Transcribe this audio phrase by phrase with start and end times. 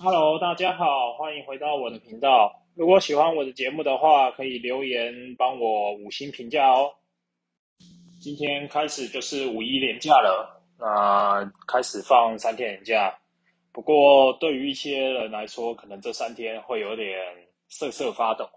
[0.00, 2.62] Hello，大家好，欢迎回到我的频道。
[2.76, 6.92] 如果喜欢我的节目的话，可以留言帮我五星评价哦。
[8.20, 13.12] 今天开始就是五一连假了，那开始放三天连假。
[13.72, 17.18] 不过对于一些人来说，可能这三天会有点
[17.68, 18.48] 瑟瑟发抖。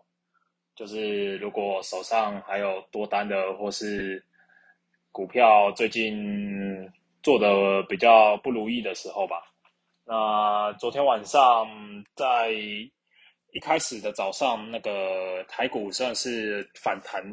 [0.75, 4.23] 就是如果手上还有多单的，或是
[5.11, 6.87] 股票最近
[7.23, 9.50] 做的比较不如意的时候吧。
[10.05, 11.67] 那昨天晚上
[12.15, 17.23] 在一开始的早上，那个台股算是反弹，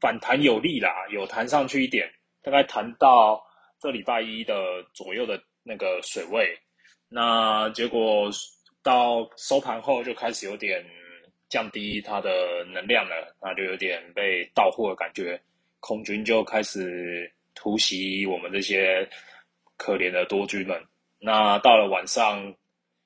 [0.00, 2.08] 反弹有力啦，有弹上去一点，
[2.42, 3.44] 大概弹到
[3.80, 4.54] 这礼拜一的
[4.94, 6.56] 左右的那个水位。
[7.08, 8.30] 那结果
[8.82, 10.84] 到收盘后就开始有点
[11.48, 15.40] 降低它的能量了，那就有点被到货的感觉，
[15.80, 19.08] 空军就开始突袭我们这些
[19.76, 20.80] 可怜的多军们。
[21.18, 22.54] 那到了晚上，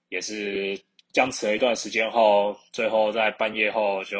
[0.08, 0.78] 也是
[1.12, 4.18] 僵持了一段时间后，最后在半夜后就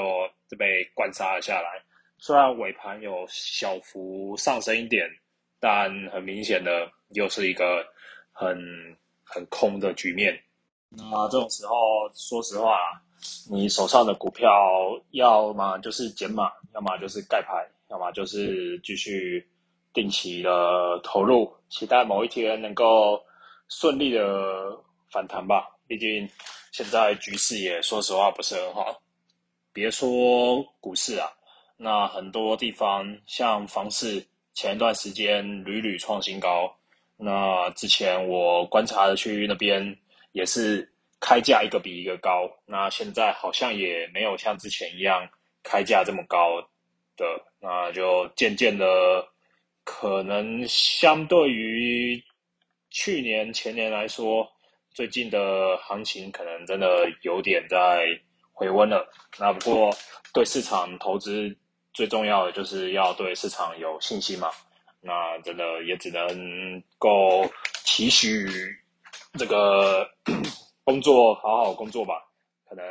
[0.56, 1.82] 被灌杀了下来。
[2.19, 5.08] 虽然尾盘有小幅上升一点，
[5.58, 7.84] 但很明显的又是一个
[8.32, 8.56] 很
[9.24, 10.41] 很空的局面。
[10.91, 11.75] 那这种时候，
[12.14, 12.78] 说实话，
[13.50, 14.48] 你手上的股票
[15.10, 19.44] 要么就是减码，要么就是盖牌，要么就是继续
[19.92, 23.20] 定期的投入，期待某一天能够。
[23.70, 24.76] 顺利的
[25.12, 26.28] 反弹吧，毕竟
[26.72, 29.00] 现在局势也说实话不是很好。
[29.72, 31.30] 别说股市啊，
[31.76, 36.76] 那很多地方像房市，前一段时间屡屡创新高。
[37.16, 39.96] 那之前我观察的区域那边
[40.32, 42.50] 也是开价一个比一个高。
[42.66, 45.28] 那现在好像也没有像之前一样
[45.62, 46.60] 开价这么高
[47.16, 47.24] 的，
[47.60, 49.24] 那就渐渐的
[49.84, 52.20] 可能相对于。
[52.91, 54.46] 去年前年来说，
[54.92, 58.06] 最近的行情可能真的有点在
[58.52, 59.08] 回温了。
[59.38, 59.91] 那不过
[60.34, 61.56] 对市场投资
[61.94, 64.50] 最重要的就是要对市场有信心嘛。
[65.00, 67.48] 那真的也只能够
[67.84, 68.47] 期许
[69.38, 70.06] 这个
[70.84, 72.14] 工作好好工作吧。
[72.69, 72.84] 可能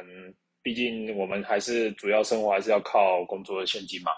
[0.64, 4.12] 毕竟我们还是主要生活还是要靠工作的现金嘛。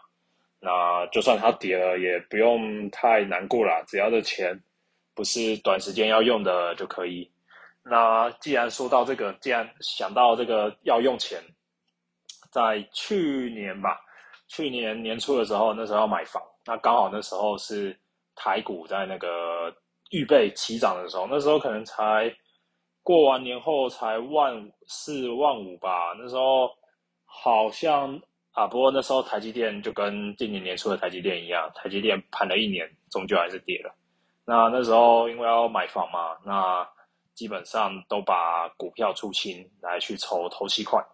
[0.59, 4.61] 那就算它跌了，也不用太难过了，只要这钱。
[5.13, 7.29] 不是短时间要用的就可以。
[7.83, 11.41] 那既然说到这个，既然想到这个要用钱，
[12.51, 13.99] 在去年吧，
[14.47, 17.97] 去年年初的时候，那时候要买房，那刚好那时候是
[18.35, 19.73] 台股在那个
[20.11, 22.31] 预备起涨的时候，那时候可能才
[23.01, 26.69] 过完年后才万四万五吧，那时候
[27.25, 33.95] 好像啊，不过那时候台积电就跟今年年初的台积电一样，台积电盘了一年，终究还是跌了。
[34.43, 36.87] 那那时候因为要买房嘛，那
[37.33, 41.05] 基本上都把股票出清来去筹投期款。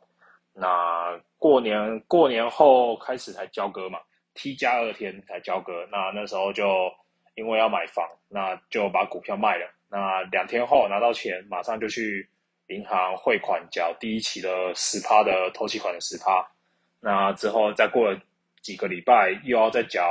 [0.54, 4.00] 那过年过年后开始才交割嘛
[4.34, 5.86] ，T 加二天才交割。
[5.92, 6.92] 那那时候就
[7.36, 9.70] 因为要买房，那就把股票卖了。
[9.90, 12.28] 那两天后拿到钱，马上就去
[12.68, 16.50] 银行汇款缴第一期的十趴的投期款的十趴。
[17.02, 18.20] 那之后再过了
[18.62, 20.10] 几个礼拜，又要再缴。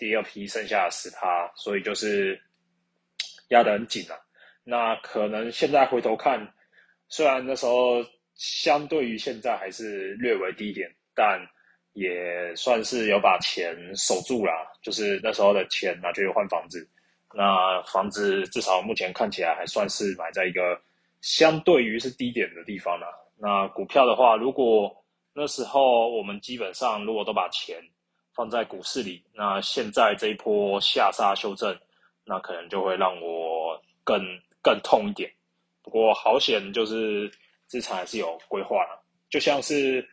[0.00, 2.40] 第二批剩下的十趴，所以就是
[3.50, 4.18] 压得很紧了。
[4.64, 6.54] 那可能现在回头看，
[7.08, 8.02] 虽然那时候
[8.34, 11.38] 相对于现在还是略微低一点，但
[11.92, 14.52] 也算是有把钱守住了。
[14.82, 16.88] 就是那时候的钱拿去换房子，
[17.34, 20.80] 那房子至少目前看起来还算是买在一个
[21.20, 23.06] 相对于是低点的地方了。
[23.36, 24.90] 那股票的话，如果
[25.34, 27.76] 那时候我们基本上如果都把钱。
[28.34, 31.76] 放在股市里，那现在这一波下杀修正，
[32.24, 34.20] 那可能就会让我更
[34.62, 35.30] 更痛一点。
[35.82, 37.30] 不过好险，就是
[37.66, 38.98] 资产还是有规划的，
[39.28, 40.06] 就像是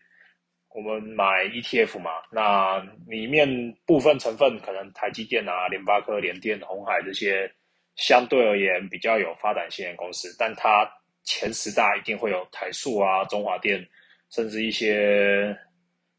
[0.70, 3.48] 我们买 ETF 嘛，那里面
[3.86, 7.52] 部分成分可能台积电啊、联发科、联电、红海这些
[7.96, 10.90] 相对而言比较有发展性的公司，但它
[11.24, 13.86] 前十大一定会有台塑啊、中华电，
[14.30, 15.58] 甚至一些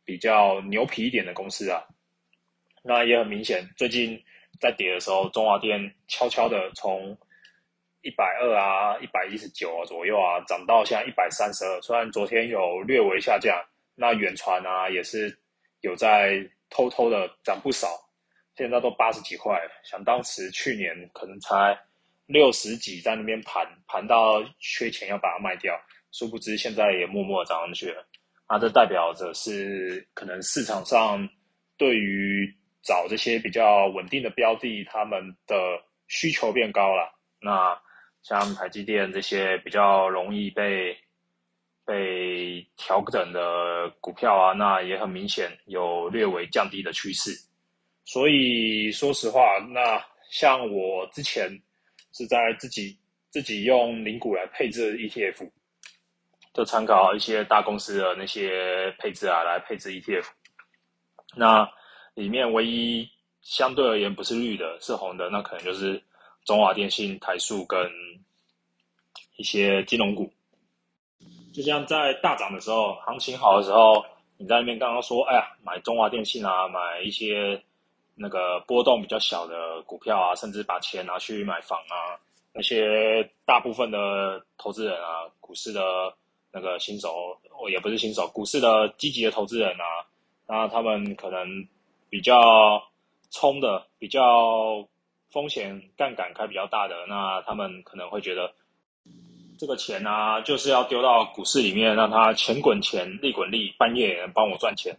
[0.08, 1.84] 比较牛皮一点的公司啊。
[2.82, 4.19] 那也很明显，最近
[4.58, 7.14] 在跌的时候，中华电悄悄的从
[8.00, 11.78] 一百二啊、一百一十九啊左右啊，涨到现在一百三十二。
[11.82, 13.55] 虽然昨天有略微下降，
[13.94, 15.38] 那远传啊也是
[15.82, 17.87] 有在偷偷的涨不少，
[18.56, 19.60] 现在都八十几块。
[19.84, 21.78] 想当时去年可能才
[22.25, 25.78] 六十几，在那边盘盘到缺钱要把它卖掉，
[26.12, 28.08] 殊不知现在也默默涨上去了。
[28.49, 31.29] 那这代表着是可能市场上
[31.77, 32.50] 对于
[32.83, 35.56] 找这些比较稳定的标的，他们的
[36.06, 37.79] 需求变高了，那
[38.23, 40.97] 像台积电这些比较容易被
[41.85, 47.33] 被调整的股票啊，那也很明显有略微降低的趋势。
[48.05, 51.51] 所以说实话，那像我之前
[52.12, 52.99] 是在自己
[53.31, 55.51] 自己用零股来配置 ETF，
[56.58, 60.26] 就参考一些大公司的那些配置啊来配置 ETF。
[61.37, 61.70] 那
[62.14, 63.08] 里面唯一
[63.43, 66.02] 相对而言不是绿的，是红的，那可能就是
[66.44, 67.88] 中华电信、台塑跟
[69.37, 70.28] 一些金融股。
[71.55, 74.05] 就像在大涨的时候，行情好的时候，
[74.37, 77.62] 你在那边刚刚说，哎呀，买中华电信啊，买一些
[78.16, 82.19] 那个波动比较小的股票啊，甚至把钱拿去买房啊，
[82.52, 86.12] 那些大部分的投资人啊，股市的
[86.53, 89.85] 那个新手，我也不是新手，股市的积极的投资人啊。
[90.47, 91.47] 那他们可能
[92.09, 92.83] 比较
[93.31, 94.87] 冲的，比较
[95.31, 98.55] 风险杠杆开比较大的，那他们可能会觉得
[99.59, 104.97] 这个钱啊，就是要丢到股市里面，让它钱滚钱，利滚利，半夜也能帮我赚钱，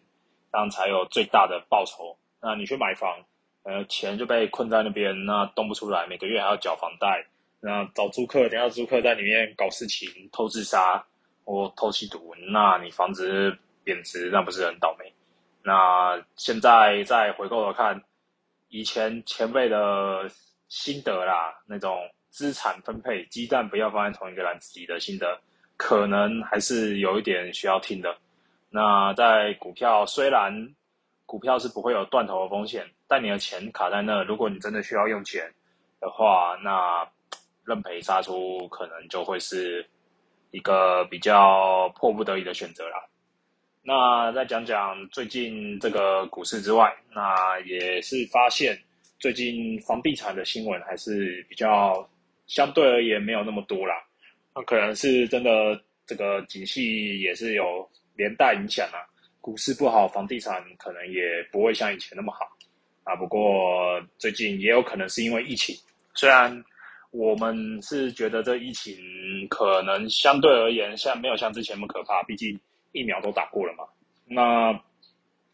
[0.52, 2.16] 这样才有最大的报酬。
[2.42, 3.18] 那你去买房，
[3.64, 7.26] 呃，钱就被困在那边，那动不出来，每个月还要缴房贷，
[7.60, 11.04] 那找租客，等下租客在里面搞事情，偷自杀
[11.50, 15.12] 或偷吸毒，那你房子贬值，那不是很倒霉？
[15.64, 18.00] 那现在再回过头看，
[18.68, 20.30] 以前前辈的
[20.68, 25.42] 心得啦，那种资产分配，鸡蛋不要放在同一个篮子里的心得，
[25.76, 28.16] 可能还是有一点需要听的。
[28.70, 30.76] 那在股票，虽然
[31.26, 35.52] 股票是不会有断头的风险，但你的钱卡在那，如果你真的需要用钱
[36.00, 37.10] 的话，那
[37.66, 39.90] 认赔杀出可能就会是
[40.52, 43.04] 一个比较迫不得已的选择啦。
[43.82, 48.78] 那再讲讲最近这个股市之外，那也是发现
[49.18, 52.08] 最近房地产的新闻还是比较
[52.48, 53.96] 相对而言没有那么多啦。
[54.54, 59.00] 那可能是真的这个景气也是有连带影响啊。
[59.42, 62.46] 股市不好，房地产可能也不会像以前那么好
[63.04, 63.16] 啊。
[63.16, 65.74] 不过最近也有可能是因为疫情，
[66.14, 66.52] 虽然
[67.12, 68.96] 我们是觉得这疫情
[69.50, 72.60] 可能相对而言像没有像之前那么可怕，毕竟。
[72.92, 73.84] 疫苗都打过了嘛？
[74.26, 74.74] 那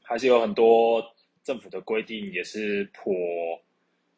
[0.01, 1.05] 还是有很多
[1.43, 3.13] 政府的规定也是颇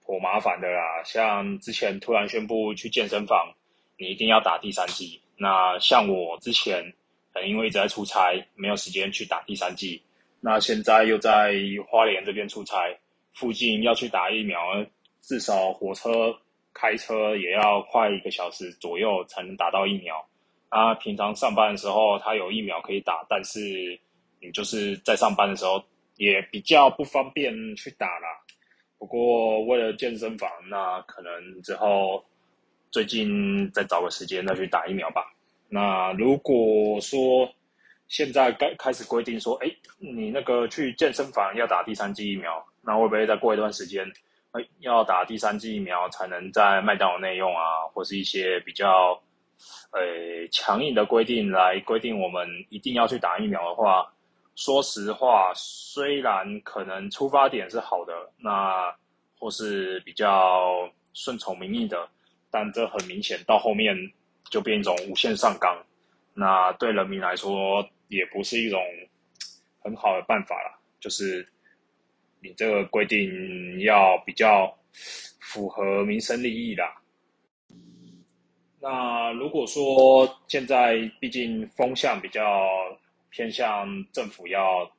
[0.06, 1.02] 颇麻烦的啦。
[1.04, 3.52] 像之前突然宣布去健身房，
[3.98, 5.20] 你一定要打第三剂。
[5.36, 6.94] 那像我之前
[7.34, 10.00] 可能因为一直在出差，没有时间去打第三剂。
[10.40, 11.56] 那现在又在
[11.90, 12.96] 花莲这边出差，
[13.34, 14.60] 附近要去打疫苗，
[15.24, 16.38] 至少火车
[16.80, 20.24] 开车也要快一个小时左右才能打到疫苗。
[20.70, 24.00] 啊平常上班的时候，他有疫苗可以打，但是
[24.40, 25.84] 你就是在上班的时候
[26.18, 28.28] 也比较不方便去打啦。
[29.00, 32.24] 不过为了健身房，那可能之后
[32.92, 35.22] 最近再找个时间再去打疫苗吧。
[35.70, 37.50] 那如果说
[38.08, 39.70] 现在该开始规定说，哎，
[40.00, 44.06] 你那个去健身房要打第三剂疫苗，那会不会再过一段时间，
[44.80, 49.22] 要打第三剂疫苗才能在麦当劳内用啊，或是一些比较。
[49.92, 54.08] 呃，强硬的规定来规定我们一定要去打疫苗的话，
[54.56, 58.94] 说实话，虽然可能出发点是好的，那
[59.40, 62.08] 或是比较顺从民意的，
[62.52, 63.96] 但这很明显到后面
[64.52, 65.76] 就变一种无限上纲，
[66.36, 68.80] 那对人民来说也不是一种
[69.80, 70.80] 很好的办法了。
[71.00, 71.48] 就是
[72.42, 74.74] 你这个规定要比较
[75.40, 76.96] 符合民生利益啦。
[78.80, 82.68] 那如果说现在毕竟风向比较
[83.30, 84.90] 偏向政府要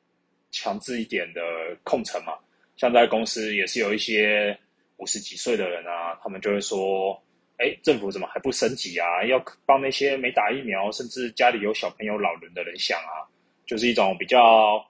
[0.50, 1.40] 强制一点的
[1.84, 2.34] 控城嘛，
[2.76, 4.58] 像在公司也是有一些
[4.96, 7.20] 五十几岁的人啊，他们就会说
[7.58, 9.24] ：“哎，政府怎么还不升级啊？
[9.24, 13.26] 要帮那些没打疫苗，甚至家里有小朋友、老人的人想啊。”
[13.64, 14.82] 就是一种比较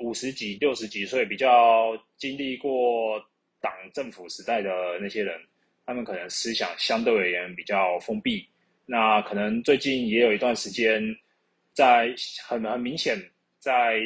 [0.00, 3.18] 五十几、六十几岁、比较经历过
[3.60, 5.40] 党政府时代的那些人。
[5.88, 8.44] 他们可能思想相对而言比较封闭，
[8.86, 11.00] 那可能最近也有一段时间，
[11.74, 12.12] 在
[12.44, 13.16] 很很明显，
[13.60, 13.96] 在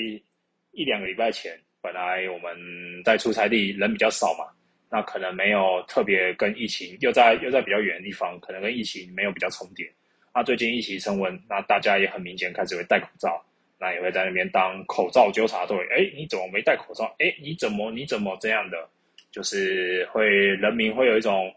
[0.73, 2.55] 一两个礼拜前，本来我们
[3.03, 4.45] 在出差地人比较少嘛，
[4.91, 9.91] 那可能没有特别跟疫情又在又在比较远的地方，可能跟疫情没有比较重叠。
[10.35, 13.43] 那最近疫情升温，那大家也很明显开始会戴口罩，
[13.81, 15.77] 那也会在那边当口罩纠察队。
[15.91, 17.05] 哎，你怎么没戴口罩？
[17.19, 18.89] 哎，你怎么你怎么这样的？
[19.33, 21.53] 就是会人民会有一种。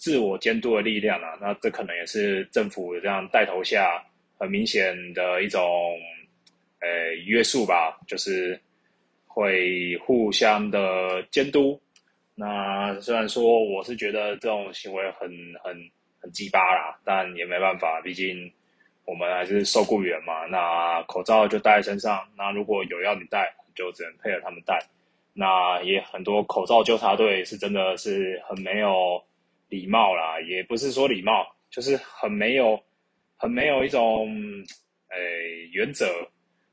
[0.00, 4.00] 自我监督的力量啊，那这可能也是政府这样带头下
[4.38, 5.60] 很明显的一种，
[6.78, 8.56] 呃，约束吧，就是
[9.26, 11.82] 会互相的监督。
[12.36, 15.28] 那虽然说我是觉得这种行为很
[15.64, 15.76] 很
[16.20, 18.48] 很鸡巴啦，但也没办法，毕竟
[19.08, 20.44] 我们还是受雇员嘛。
[20.44, 24.78] 那口罩就戴在身上，那如果有要你戴，就只能配合他们戴。
[25.32, 29.22] 那也很多口罩纠察队是真的是很没有
[29.70, 32.78] 礼貌啦，也不是说礼貌，就是很没有，
[33.36, 34.28] 很没有一种
[35.08, 36.06] 诶原则。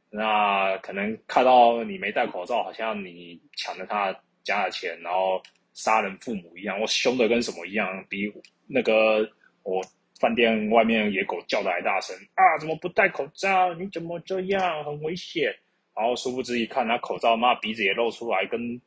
[0.10, 4.13] 那可能看到你没戴口罩，好像你抢了他
[4.44, 5.42] 家的钱，然后
[5.74, 8.30] 杀人父母一样，我凶的跟什么一样，比
[8.68, 9.30] 那个
[9.63, 9.82] 我
[10.19, 12.57] 饭店外面野狗叫的还大声啊！
[12.60, 13.74] 怎么不戴口罩？
[13.74, 14.84] 你怎么这样？
[14.84, 15.55] 很危险。
[15.95, 18.81] 然后殊不知一看，他口罩，妈鼻子也露出来，跟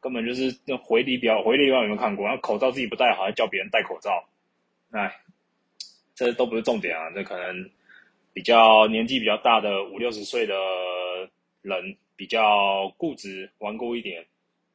[0.00, 2.26] 根本就是那回力表，回力镖有没有看过？
[2.26, 4.24] 然后口罩自己不戴好，还叫别人戴口罩，
[4.90, 5.12] 哎，
[6.14, 7.70] 这都不是重点啊，这可能。
[8.34, 10.54] 比较年纪比较大的五六十岁的
[11.60, 14.24] 人比较固执顽固一点，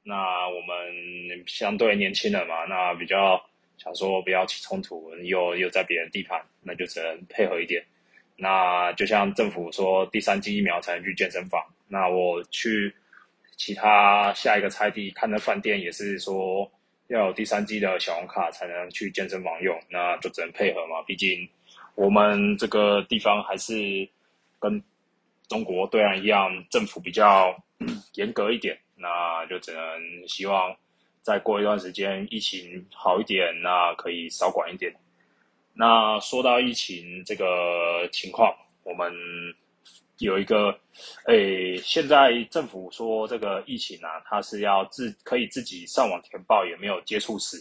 [0.03, 3.43] 那我们相对年轻人嘛，那比较
[3.77, 7.83] 想说不要起冲突，又又在别人地盘，那就只能配合一点。
[8.35, 12.93] 那就像政府说第三剂疫苗才能去健身房，那我去
[13.55, 16.69] 其他下一个菜地看的饭店也是说
[17.07, 21.47] 要有第三剂的小红卡才能去健身房用，那就只能配合嘛，毕竟。
[21.95, 23.73] 我们这个地方还是
[24.59, 24.79] 跟
[25.47, 27.57] 中国对岸一样，政府比较
[28.13, 29.81] 严格一点，那就只能
[30.27, 30.77] 希望
[31.27, 34.95] 再过一段时间疫情好一点，那可以少管一点。
[35.73, 39.11] 那说到疫情这个情况，我们
[40.19, 40.73] 有一个，
[41.25, 47.57] 诶，现在政府说这个疫情啊，它是要自可以自己上网填报有没有接触史，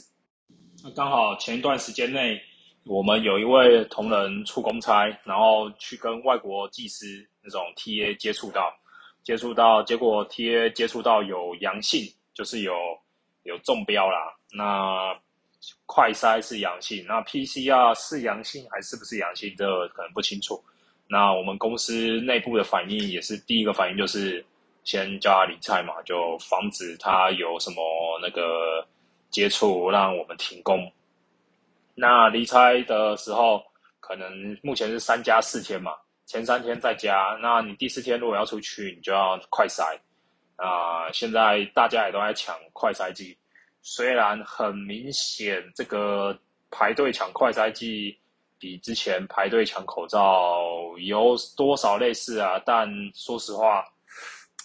[0.85, 2.41] 那刚好前一段时间内。
[2.89, 8.73] 我们有一位同仁出公差，然后去跟外国技师那种 TA 接触到，
[9.25, 12.73] 接触到，结果 TA 接触到有阳性，就是有
[13.47, 14.35] 有中标啦。
[14.53, 15.19] 那
[15.87, 20.62] 快筛是阳性，那 PCR 是阳性还是不是阳性，这可能不清楚。
[21.09, 24.45] 那我们公司内部的反应也是第一个反应就是
[24.85, 28.87] 先叫他离菜嘛，就防止他有什么那个
[29.31, 30.91] 接触，让我们停工。
[31.95, 33.65] 那离开的时候，
[34.00, 35.93] 可能目前是三加四天嘛，
[36.26, 39.99] 前三天在家，那你第四天如果要出去，你就要快筛。
[40.57, 43.37] 啊，现在大家也都在抢快筛剂，
[43.83, 46.39] 虽然很明显这个
[46.71, 48.19] 排队抢快筛剂
[48.59, 50.63] 比之前排队抢口罩
[50.99, 53.85] 有多少类似啊，但说实话，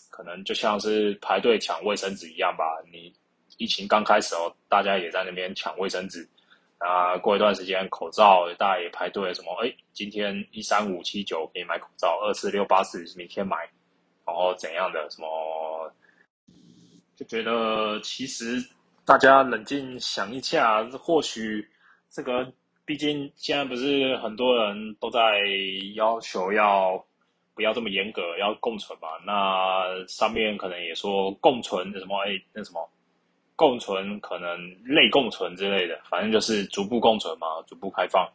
[0.09, 2.63] 可能就像是排队抢卫生纸一样吧。
[2.91, 3.13] 你
[3.57, 6.27] 疫情刚开始哦，大家也在那边抢卫生纸。
[6.83, 9.53] 啊，过一段时间，口罩大家也排队，什么？
[9.63, 13.55] 哎，今天一三五七九可以买口罩，二四六八四明天买，
[14.25, 15.07] 然后怎样的？
[15.11, 15.80] 什么？
[17.21, 18.59] 就觉得其实
[19.05, 21.63] 大家冷静想一下，或许
[22.09, 22.51] 这个，
[22.83, 25.39] 毕竟现在不是很多人都在
[25.93, 26.97] 要求要
[27.53, 29.07] 不要这么严格，要共存嘛？
[29.23, 32.17] 那上面可能也说共存什么？
[32.25, 32.89] 哎，那什么？
[33.55, 38.27] 共存可能类共存之类的，反正就是逐步共存嘛，逐步开放。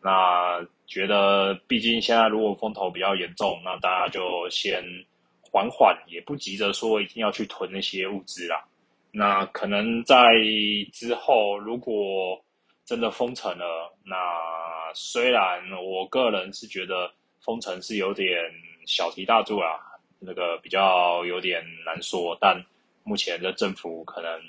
[0.00, 4.82] 那觉得，毕竟现在如果风头比较严重，那大家就先
[5.50, 8.64] 缓缓，也不急着说一定要去囤那些物资啦。
[9.12, 10.30] 那可能在
[10.92, 12.42] 之后，如果
[12.84, 14.16] 真的封城了，那
[14.94, 18.38] 虽然我个人是觉得封城是有点
[18.86, 19.78] 小题大做啊，
[20.18, 22.64] 那个比较有点难说，但
[23.02, 24.40] 目前的政府可能。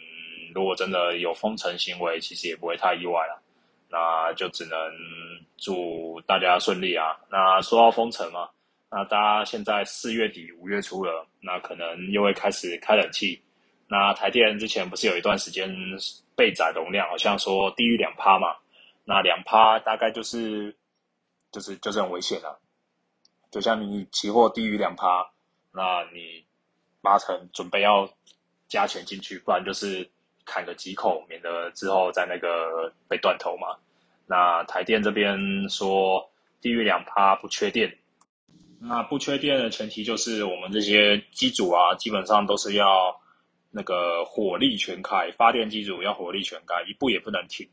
[0.53, 3.41] 如果真的有封城行为，其实也不会太意外了，
[3.89, 4.77] 那就只能
[5.55, 7.17] 祝大家顺利啊。
[7.29, 8.49] 那说到封城嘛，
[8.91, 13.41] 那大家现在四月底五月初了，那可能又会开始开冷气。
[13.87, 15.73] 那台电之前不是有一段时间
[16.35, 18.55] 备载容量好像说低于两趴嘛？
[19.05, 20.75] 那两趴大概就是
[21.51, 22.59] 就是就是很危险了。
[23.49, 25.31] 就像你期货低于两趴，
[25.71, 26.45] 那你
[27.01, 28.07] 八成准备要
[28.67, 30.09] 加钱进去，不然就是。
[30.43, 33.77] 砍个几口，免得之后在那个被断头嘛。
[34.25, 35.37] 那台电这边
[35.69, 36.27] 说
[36.59, 37.95] 低于两趴不缺电，
[38.83, 43.15] 那不缺电的前提就是我们这些机组啊，基本上都是要
[43.69, 47.69] 那个火力全开，发电机组要火力全开，一步也不能停。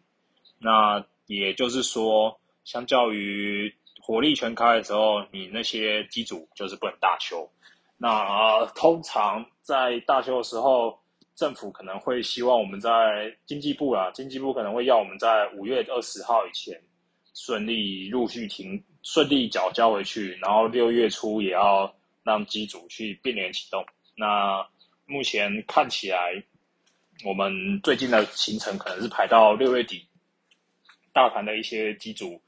[0.59, 7.51] 那也就是说，相较于火力全开的时候，你那些机组就是不能大修。
[7.97, 10.99] 那通常在大修的时候。
[11.39, 16.77] 政府可能会希望我们在经济部啊，经济部可能会要我们在五月二十号以前
[17.33, 21.91] 顺利陆续停，顺利缴交回去，然后六月初也要
[22.23, 23.83] 让机组去并联启动。
[24.15, 24.69] 那
[25.07, 26.43] 目前看起来，
[27.25, 30.07] 我们最近的行程可能是排到六月底，
[31.15, 32.39] 大盘的一些机组，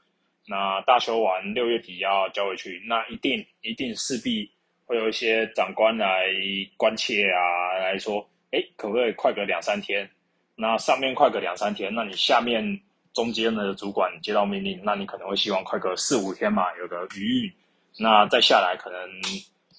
[0.45, 4.47] 那大修完六月底要交回去，那一定一定势必
[4.85, 6.27] 会有一些长官来
[6.77, 10.07] 关切啊，来说，哎，可不可以快个两三天？
[10.53, 12.79] 那上面快个两三天，那你下面
[13.13, 17.53] 中间的主管接到命令，那你可能会希望快个四五天嘛，有个余裕。
[17.97, 18.99] 那再下来可能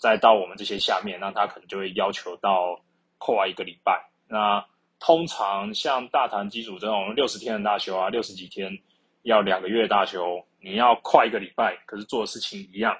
[0.00, 2.78] 再到我们这些下面，那他可能就会要求到
[3.18, 4.10] 快一个礼拜。
[4.28, 4.64] 那
[5.00, 8.78] 通常像大谈机组这种六十天的大修啊，六十几天
[9.22, 12.96] 要两个月大修，你要快一个礼拜，可是做的事情一样。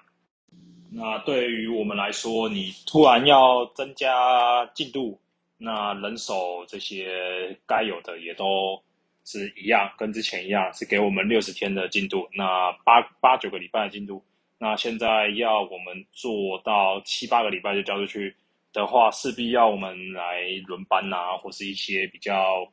[0.90, 5.20] 那对于我们来说，你突然要增加进度，
[5.58, 8.82] 那人手这些该有的也都
[9.25, 14.25] 是一样，跟之前一样，是给我们六十天的进度，那八八九个礼拜的进度。
[14.59, 18.37] 那现在要我们做到七八个礼拜就交出去。
[18.75, 22.67] 的话，势必要我们来轮班呐，或是一些比较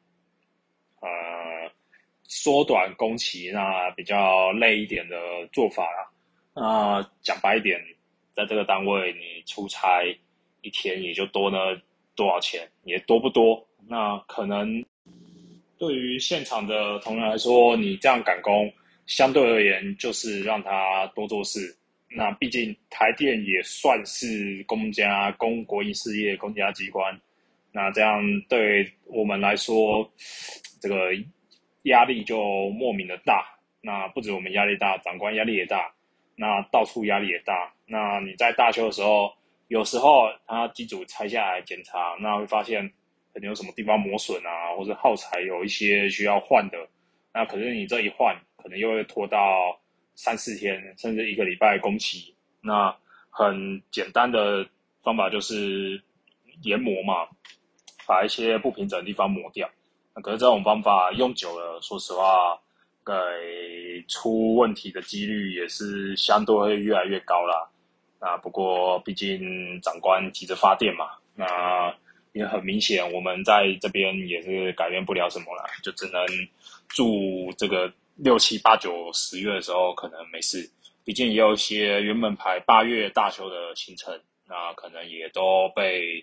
[1.01, 1.09] 呃
[2.23, 5.17] 缩短工期，那比较累一点的
[5.51, 6.09] 做法啦。
[6.55, 7.77] 那讲白一点，
[8.33, 10.01] 在这个单位你出差
[10.61, 11.77] 一天也就多了
[12.15, 13.67] 多少钱，也多不多。
[13.85, 14.81] 那可能
[15.79, 18.71] 对于现场的同仁来说，你这样赶工，
[19.05, 21.75] 相对而言就是让他多做事。
[22.11, 27.17] 那毕竟台电也算是公家公国营事业公家机关，
[27.71, 30.11] 那这样对我们来说，
[30.81, 31.11] 这个
[31.83, 33.45] 压力就莫名的大。
[33.81, 35.89] 那不止我们压力大，长官压力也大，
[36.35, 37.71] 那到处压力也大。
[37.85, 39.31] 那你在大修的时候，
[39.69, 42.91] 有时候他机组拆下来检查，那会发现
[43.33, 46.77] 可能有什么地方磨损啊，或者耗材有一些需要换的。
[47.33, 49.79] 那可是你这一换，可能又会拖到。
[50.21, 52.93] 三四天，甚至一个礼拜工期，那
[53.29, 54.67] 很简单的
[55.01, 56.03] 方法就是
[56.63, 57.25] 研磨嘛，
[58.05, 59.69] 把一些不平整的地方磨掉。
[60.13, 62.59] 那可是这种方法用久了，说实话，
[63.05, 63.13] 给
[64.09, 67.69] 出问题的几率也是相对会越来越高啦。
[68.19, 71.95] 啊，不过毕竟长官急着发电嘛，那
[72.33, 76.25] 也很明显，我们在这边也是改变不了什么了，就只能
[76.87, 77.91] 祝这个。
[78.21, 80.69] 六七八九十月的时候可能没事，
[81.05, 84.13] 毕竟也有一些原本排八月大修的行程，
[84.45, 86.21] 那可能也都被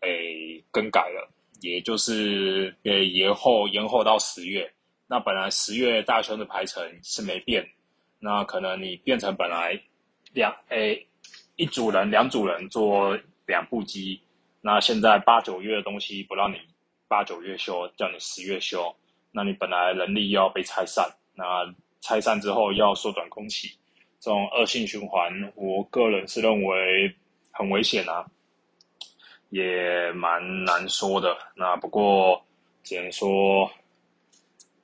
[0.00, 1.26] 诶更改了，
[1.62, 4.70] 也就是诶延后延后到十月。
[5.06, 7.66] 那本来十月大修的排程是没变，
[8.18, 9.80] 那可能你变成本来
[10.34, 11.06] 两诶
[11.56, 14.20] 一组人两组人做两部机，
[14.60, 16.56] 那现在八九月的东西不让你
[17.08, 18.94] 八九月修，叫你十月修，
[19.32, 21.08] 那你本来人力要被拆散。
[21.34, 23.68] 那拆散之后要缩短工期，
[24.20, 27.14] 这种恶性循环，我个人是认为
[27.50, 28.26] 很危险啊，
[29.48, 31.36] 也蛮难说的。
[31.54, 32.44] 那不过
[32.82, 33.70] 只能说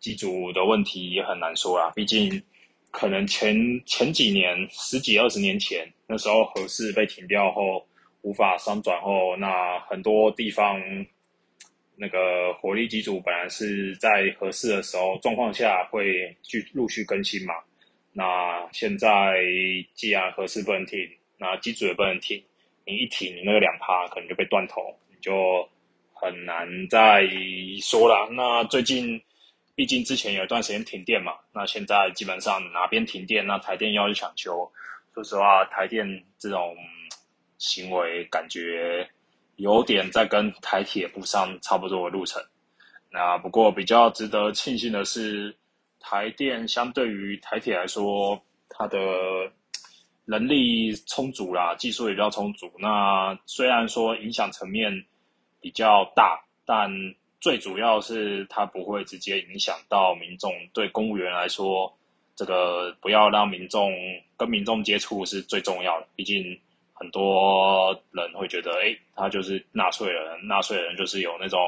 [0.00, 2.42] 机组的问题也很难说啦，毕竟
[2.90, 7.86] 可能前前几年十几二十年前那时候核试被停掉后
[8.26, 10.82] 无法商转后，那很多地方。
[11.98, 17.54] 那个火力机组本来是在合适的时候状况下会去陆续更新嘛，
[18.12, 19.40] 那现在
[19.94, 20.98] 既然合适不能停，
[21.38, 22.36] 那机组也不能停，
[22.84, 25.66] 你一停，你那个两趴可能就被断头，你就
[26.12, 27.26] 很难再
[27.80, 28.28] 说了。
[28.30, 29.18] 那最近
[29.74, 34.70] 毕竟之前有一段时间停电嘛，那现在基本上哪边停电，那台电要去抢修。
[35.14, 36.06] 说实话，台电
[36.38, 36.76] 这种
[37.66, 39.09] 行为感觉。
[39.59, 42.42] 有点在跟台铁步上差不多的路程，
[43.11, 45.57] 那不过比较值得庆幸的是，
[45.98, 48.98] 台电相对于台铁来说，它的
[50.26, 52.70] 能力充足啦，技术也比较充足。
[52.79, 54.92] 那虽然说影响层面
[55.59, 56.90] 比较大，但
[57.40, 60.52] 最主要是它不会直接影响到民众。
[60.74, 61.90] 对公务员来说，
[62.35, 63.90] 这个不要让民众
[64.37, 66.61] 跟民众接触是最重要的，毕竟。
[66.98, 71.61] 很多人会觉得，哎，他就是纳税人，纳税人就是有那种，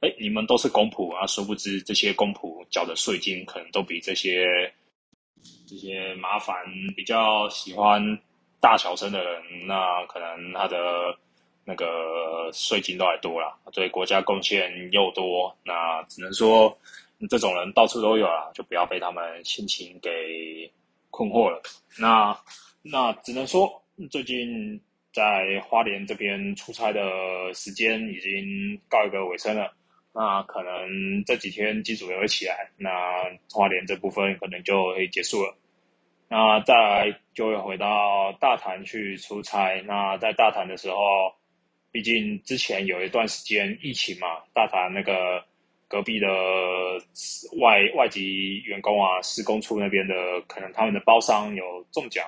[0.00, 4.72] 哎，你们都是公仆啊，殊不知这些公仆缴的税金可能都比这些
[5.68, 6.56] 这些麻烦、
[6.96, 8.02] 比较喜欢
[8.60, 11.16] 大小声的人，那可能他的
[11.64, 16.76] 那个税金都还多啦，对国家贡献又多，那只能说
[17.30, 20.68] 这种人到处都有啊，就不要被他们心情给
[21.08, 21.62] 困惑了。
[22.00, 22.36] 那
[22.82, 23.80] 那只能说。
[24.10, 24.80] 最近
[25.12, 27.00] 在花莲这边出差的
[27.54, 29.72] 时间已经告一个尾声了，
[30.14, 32.90] 那可能这几天机组也会起来，那
[33.50, 35.54] 花莲这部分可能就会结束了。
[36.28, 39.82] 那再来就会回到大潭去出差。
[39.82, 40.96] 那在大潭的时候，
[41.90, 45.44] 毕竟之前有一段时间疫情嘛，大潭那个
[45.86, 46.26] 隔壁的
[47.60, 50.14] 外外籍员工啊，施工处那边的，
[50.48, 52.26] 可能他们的包商有中奖。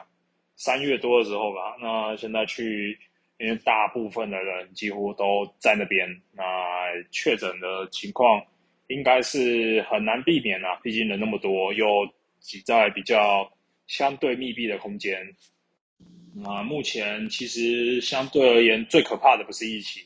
[0.57, 2.97] 三月多的时候吧，那现在去，
[3.39, 6.43] 因为大部分的人几乎都在那边，那
[7.11, 8.41] 确诊的情况
[8.87, 13.51] 应该是很难避免啊，毕竟人那么多，又挤在比较
[13.87, 15.27] 相对密闭的空间。
[16.37, 20.03] 那目前其实相对而言，最可怕的不是疫情，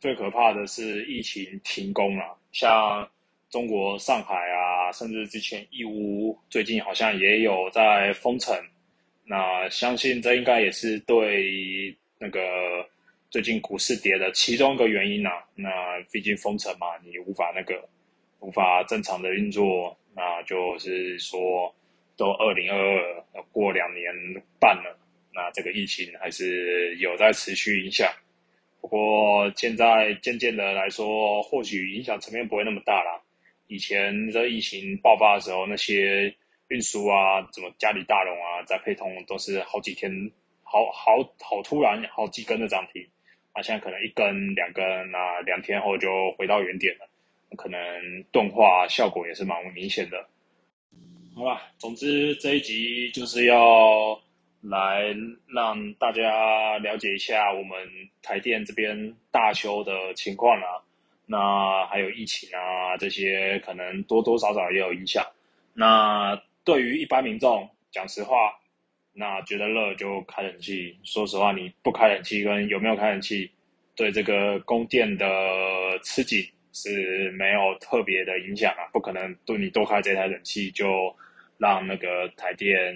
[0.00, 2.38] 最可怕的是疫情停工了。
[2.52, 3.08] 像
[3.50, 8.54] 中国上海啊，甚至之前义乌，最近好像也有在封城。
[9.30, 12.40] 那相信这应该也是对那个
[13.28, 15.30] 最近股市跌的其中一个原因呐。
[15.54, 15.68] 那
[16.10, 17.86] 毕竟封城嘛，你无法那个
[18.40, 21.74] 无法正常的运作，那就是说
[22.16, 22.78] 都二零二
[23.34, 24.10] 二过两年
[24.58, 24.98] 半了。
[25.34, 28.10] 那这个疫情还是有在持续影响，
[28.80, 33.22] 不过现在渐渐的来说，或许影响层面不会那么大了。
[33.66, 36.34] 以前这疫情爆发的时候，那些
[36.68, 40.30] 运输啊，怎么家里大龙啊，在配通都是好几天，
[40.62, 43.06] 好好好突然，好几根的涨停，
[43.52, 47.08] 啊，现在可能一根两根，那两天后就回到原点了，
[47.56, 50.26] 可能钝化效果也是蛮明显的。
[51.34, 54.20] 好吧，总之这一集就是要。
[54.60, 55.14] 来
[55.54, 57.78] 让大家了解一下我们
[58.20, 60.82] 台电这边大修的情况啦，
[61.26, 65.24] 那还有疫情啊这些，可能多多少少也有影响。
[65.74, 66.34] 那
[66.68, 68.52] 对于一般民众，讲实话，
[69.14, 70.94] 那觉得热就开冷气。
[71.02, 73.50] 说实话，你不开冷气跟有没有开冷气，
[73.96, 75.26] 对这个供电的
[76.04, 78.84] 吃紧是没有特别的影响啊。
[78.92, 80.86] 不可能对你多开这台冷气就。
[81.60, 82.94] 让那个台电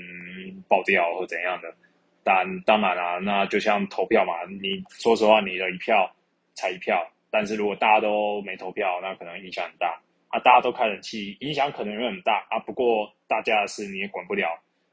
[0.68, 1.74] 爆掉或怎样的，
[2.22, 6.08] 但当然啦，那就像投票嘛，你说实话，你的一票
[6.54, 10.00] 才一票，但是如果大家都没投票，那可能影响很大
[10.32, 10.40] 啊。
[10.40, 12.58] 大家都开冷气，影响可能会很大啊。
[12.58, 14.48] 不过大家的事你也管不了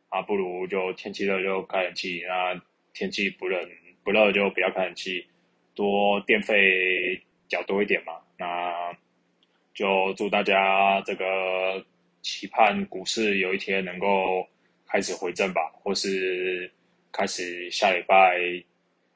[0.09, 2.61] 啊，不如就天气热就开冷气，那
[2.93, 3.67] 天气不冷
[4.03, 5.25] 不热就不要开冷气，
[5.73, 8.13] 多电费缴多一点嘛。
[8.37, 8.95] 那
[9.73, 11.83] 就祝大家这个。
[12.21, 14.45] 期盼股市有一天能够
[14.85, 16.69] 开始回正吧，或是
[17.13, 18.37] 开始下礼拜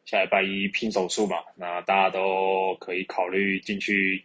[0.05, 4.23] 下礼拜一拼手速嘛，那大家都可以考虑进去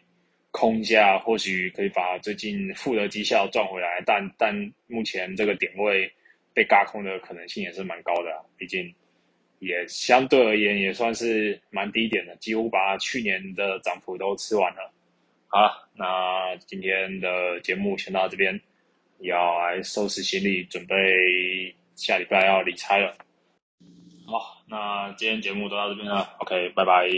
[0.51, 4.03] 空一下，或许可以把最近负的绩效赚回来。
[4.07, 4.55] 但但
[4.87, 6.11] 目前这个点位
[6.55, 8.95] 被嘎空的可能性也是蛮高的，毕竟
[9.59, 14.93] 也相对而言也算是蛮低点的，几乎把去年的涨幅都吃完了。
[15.49, 18.61] 好了，那今天的节目先到这边。
[19.21, 23.13] 要来收拾行李，准备下礼拜要离差了。
[24.25, 26.37] 好，那今天节目都到这边了。
[26.39, 27.09] OK，拜拜。